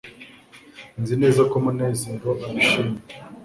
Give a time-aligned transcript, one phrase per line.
[1.01, 2.97] nzi neza ko munezero abishima